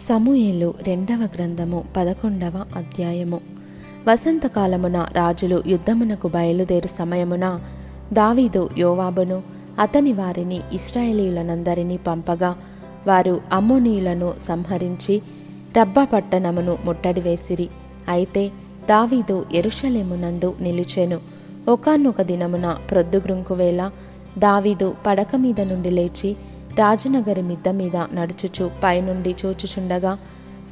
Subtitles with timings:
[0.00, 3.40] సమూయేలు రెండవ గ్రంథము పదకొండవ అధ్యాయము.
[4.08, 7.60] వసంతకాలమున రాజులు యుద్ధమునకు బయలుదేరు సమయమున
[8.12, 9.42] దావీదు యోవాబును
[9.78, 12.56] అతని వారిని ఇస్రాయేలీలనందరినీ పంపగా
[13.06, 15.22] వారు అమ్మోనీయులను సంహరించి
[15.78, 17.68] రబ్బా పట్టణమును ముట్టడి వేసిరి
[18.08, 18.48] అయితే
[18.88, 21.20] దావీదు ఎరుషలేమునందు నిలిచెను.
[21.68, 23.90] ఒకానొక దినమున ప్రొద్దుగ్రుంకువేళ
[24.38, 26.36] దావీదు పడక మీద నుండి లేచి
[26.78, 30.18] రాజనగరి మిద్ద మీద నడుచుచు పైనుండి చూచుచుండగా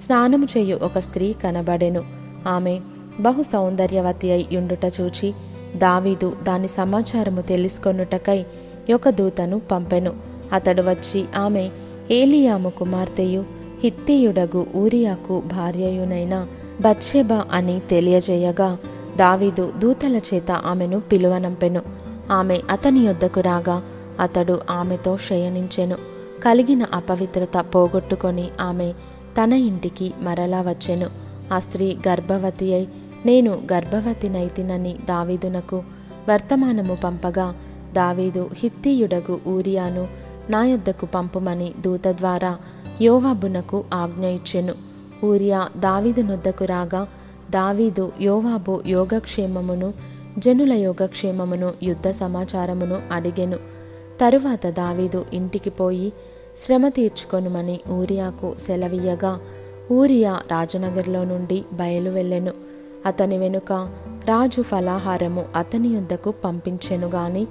[0.04, 2.04] స్నానము చేయు ఒక స్త్రీ కనబడెను.
[2.48, 2.80] ఆమె
[3.20, 5.34] బహు సౌందర్యవతి అయి యుండుట చూచి
[5.76, 8.46] దావీదు దాని సమాచారము తెలుసుకొనుటకై
[8.94, 10.14] ఒక దూతను పంపెను.
[10.52, 11.68] అతడు వచ్చి ఆమె
[12.10, 13.44] ఏలియాము కుమార్తెయు
[13.84, 16.46] హిత్తియుడగు ఊరియాకు భార్యయునైన
[16.80, 18.78] బచ్చేబ అని తెలియజేయగా
[19.16, 21.82] దావీదు దూతల చేత ఆమెను పిలువనంపెను.
[22.30, 23.82] ఆమె అతని యొద్దకు రాగా
[24.20, 25.96] అతడు ఆమెతో శయనించెను.
[26.42, 28.92] కలిగిన అపవిత్రత పోగొట్టుకొని ఆమె
[29.38, 31.06] తన ఇంటికి మరలా వచ్చెను.
[31.52, 32.88] ఆ స్త్రీ గర్భవతి అయి
[33.26, 35.82] నేను గర్భవతినైతినని దావీదునకు
[36.28, 37.54] వర్తమానము పంపగా
[37.92, 40.08] దావీదు హిత్తీయుడగు ఊరియాను
[40.50, 42.58] నా యొద్దకు పంపుమని దూత ద్వారా
[43.02, 44.74] యోవాబునకు ఆజ్ఞ ఇచ్చెను.
[45.24, 47.08] ఊరియా దావీదు నొద్దకు రాగా
[47.50, 49.94] దావీదు యోవాబు యోగక్షేమమును
[50.38, 53.75] జనుల యోగక్షేమమును యుద్ధ సమాచారమును అడిగెను.
[54.20, 56.12] తరువాత దావీదు ఇంటికి పోయి
[56.58, 59.40] శ్రమ తీర్చుకొనుమని ఊరియాకు సెలవీయగా
[59.92, 62.52] ఊరియా రాజనగర్లో నుండి బయలు వెళ్ళెను
[63.06, 63.72] అతని వెనుక
[64.28, 67.46] రాజు ఫలాహారము అతని యొద్దకు పంపించెను గాని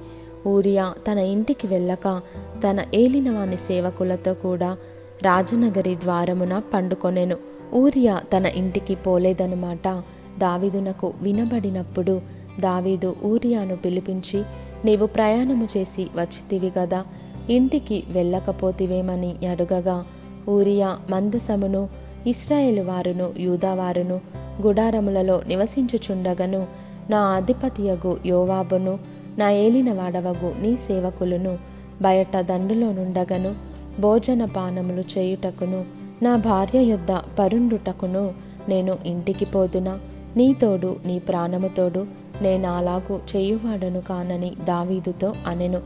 [0.48, 2.22] ఊరియా తన ఇంటికి వెళ్ళక
[2.64, 4.78] తన ఏలినవాని సేవకులతో కూడా
[5.24, 7.38] రాజనగరి ద్వారమున పండుకొనెను.
[7.74, 10.04] ఊరియా తన ఇంటికి పోలేదనమాట.
[10.38, 12.22] దావీదునకు వినబడినప్పుడు
[12.60, 14.44] దావీదు ఊరియాను పిలిపించి
[14.86, 17.04] నీవు ప్రయాణము చేసి వచ్చితివి గదా.
[17.50, 20.06] ఇంటికి వెళ్ళకపోతివేమని అడుగగా
[20.50, 21.90] ఊరియా మందసమును
[22.28, 24.22] ఇస్రాయేలు వారును యూదావారును
[24.62, 26.68] గుడారములలో నివసించుచుండగను.
[27.10, 29.00] నా అధిపతియగు యోవాబును
[29.38, 31.58] నా ఏలిన వాడవగు నీ సేవకులను
[32.02, 33.56] బయట దండులో నుండగను
[34.00, 35.86] భోజన పానములు చేయుటకును
[36.24, 38.34] నా భార్య యొద్ద పరుండుటకును
[38.70, 40.00] నేను ఇంటికి పోదునా.
[40.38, 45.82] నీ తోడు నీ ప్రాణముతోడు నేను అలాగూ చేయువాడను కానని దావీదుతో అనెను.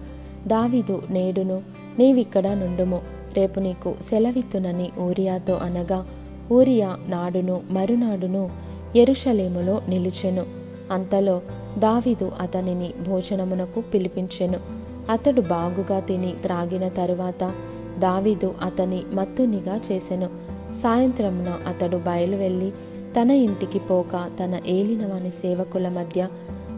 [0.47, 1.61] దావీదు నేడును
[1.99, 3.01] నీవిక్కడ నుండుము.
[3.37, 6.05] రేపు నీకు సెలవిత్తునని ఊరియాతో అనగా
[6.51, 8.49] ఊరియా నాడును మరునాడును
[8.95, 10.45] ఎరుషలేములో నిలిచెను.
[10.91, 11.41] అంతలో
[11.77, 14.59] దావీదు అతనిని భోజనమునకు పిలిపించెను.
[15.09, 17.53] అతడు బాగుగా తిని త్రాగిన తరువాత
[17.99, 20.29] దావీదు అతని మత్తునిగా చేసెను.
[20.73, 22.73] సాయంత్రమున అతడు బయలువెళ్ళి
[23.15, 26.27] తన ఇంటికి పోక తన ఏలినవాని సేవకుల మధ్య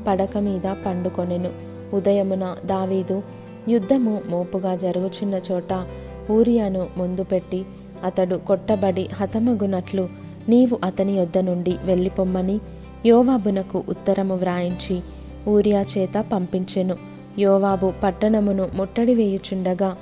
[0.08, 1.50] పడక మీద పండుకొనెను.
[1.96, 3.24] ఉదయమున దావీదు
[3.69, 5.86] యుద్ధము మోపుగా జరుగుచున్న చోట
[6.31, 7.66] ఊరియాను ముందు పెట్టి
[8.03, 10.09] అతడు కొట్టబడి హతమగునట్లు
[10.50, 12.59] నీవు అతని యొద్ద నుండి వెళ్ళిపొమ్మని
[13.06, 15.02] యోవాబునకు ఉత్తరము వ్రాయించి
[15.47, 16.96] ఊరియా చేత పంపించెను.
[17.40, 19.97] యోవాబు పట్టణమును ముట్టడి వేయుచుండగా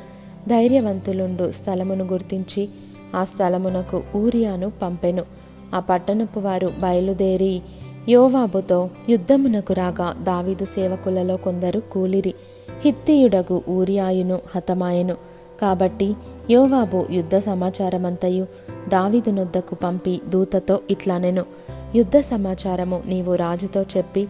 [0.48, 2.70] ధైర్యవంతులుండు స్థలమును గుర్తించి
[3.16, 5.24] ఆ స్థలమునకు ఊరియాను పంపెను.
[5.76, 7.62] ఆ పట్టణపు వారు బయలుదేరి
[8.10, 12.34] యోవాబుతో యుద్ధమునకు రాగా దావీదు సేవకులలో కొందరు కూలిరి.
[12.82, 15.16] హిత్తియుడగు ఊరియాయును హతమాయెను.
[15.62, 16.16] కాబట్టి
[16.52, 18.48] యోవాబు యుద్ధ సమాచారమంతయు
[18.88, 21.46] దావీదునొద్దకు పంపి దూతతో ఇట్లానెను.
[21.96, 24.24] యుద్ధ సమాచారము నీవు రాజుతో చెప్పి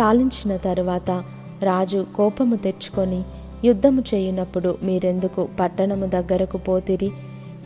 [0.00, 1.10] చాలించిన తరువాత
[1.62, 3.22] రాజు కోపము తెచ్చుకొని
[3.64, 7.10] యుద్ధము చేయునప్పుడు మీరెందుకు పట్టణము దగ్గరకు పోతిరి?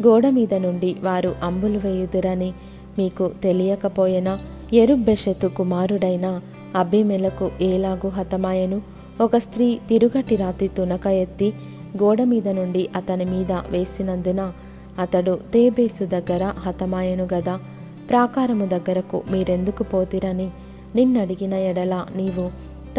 [0.07, 2.53] గోడ మీద నుండి వారు అంబులు వేయుదురని
[2.99, 4.39] మీకు తెలియకపోయినా?
[4.73, 6.41] ఎరుబ్బెషతు కుమారుడైన
[6.77, 8.83] అభిమెలకు ఏలాగు హతమాయను?
[9.21, 11.53] ఒక స్త్రీ తిరుగటి రాతి తునక ఎత్తి
[12.03, 14.53] గోడ మీద నుండి అతని మీద వేసినందున
[14.99, 17.61] అతడు తేబేసు దగ్గర హతమాయను గదా?
[18.11, 20.51] ప్రాకారము దగ్గరకు మీరెందుకు పోతిరని?
[20.95, 22.51] నిన్నడిగిన ఎడల నీవు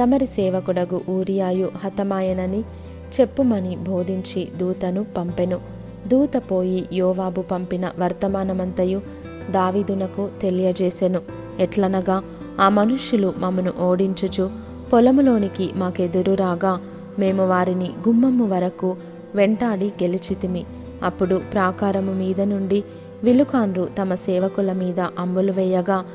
[0.02, 2.60] తమరి సేవకుడగు ఊరియాయు హతమాయనని
[3.20, 5.60] చెప్పుమని బోధించి దూతను పంపెను.
[6.08, 9.02] దూత పోయి యోవాబు పంపిన వర్తమానమంతయు
[9.52, 11.22] దావీదునకు తెలియజేసెను.
[11.60, 12.24] ఎట్లనగా
[12.60, 14.50] ఆ మనుష్యులు మమ్మను ఓడించుచు
[14.94, 16.80] పొలములోనికి మాకెదురు రాగా
[17.20, 18.98] మేము వారిని గుమ్మము వరకు
[19.36, 20.66] వెంటాడి గెలిచితిమి.
[21.04, 22.84] అప్పుడు ప్రాకారము మీద నుండి
[23.24, 26.06] విలుకాన్రు తమ సేవకుల మీద అంబులు వేయగా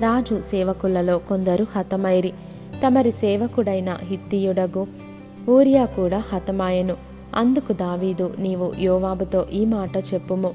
[0.00, 2.32] రాజు సేవకులలో కొందరు హతమైరి.
[2.86, 4.86] తమరి సేవకుడైన హిత్తియుడగు
[5.48, 6.96] ఊరియా కూడా హతమాయెను.
[7.34, 10.54] అందుకు దావీదు నీవు యోవాబుతో ఈ మాట చెప్పుము.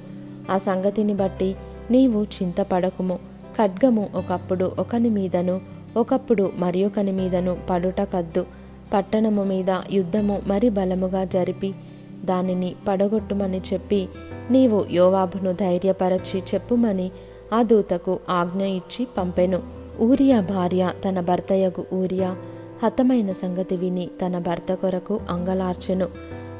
[0.51, 1.55] ఆ సంగతిని బట్టి
[1.91, 3.19] నీవు చింతపడకుము.
[3.57, 5.61] ఖడ్గము ఒకప్పుడు ఒకని మీదను
[5.97, 8.45] ఒకప్పుడు మరి ఒకని మీదను పడుట కద్దు.
[8.93, 11.73] పట్టణము మీద యుద్ధము మరి బలముగా జరిపి
[12.25, 14.09] దానిని పడగొట్టుమని చెప్పి
[14.51, 17.11] నీవు యోవాబును ధైర్యపరచి చెప్పుమని
[17.53, 19.63] ఆ దూతకు ఆజ్ఞ ఇచ్చి పంపెను.
[20.01, 22.35] ఊరియా భార్య తన భర్తయగు ఊరియా
[22.83, 26.07] హతమైన సంగతి విని తన భర్త కొరకు అంగలార్చెను.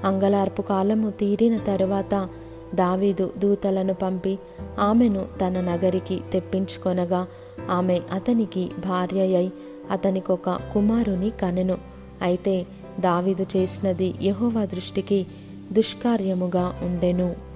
[0.05, 2.29] అంగలార్పు కాలము తీరిన తరువాత
[2.75, 4.39] దావీదు దూతలను పంపి
[4.79, 7.27] ఆమెను తన నగరికి తెప్పించుకొనగా
[7.69, 9.51] ఆమె అతనికి భార్యయై
[9.91, 11.77] అతనికొక కుమారుని కనెను.
[12.21, 12.65] అయితే
[12.99, 15.27] దావీదు చేసినది యహోవా దృష్టికి
[15.71, 17.48] దుష్కార్యముగా ఉండెను.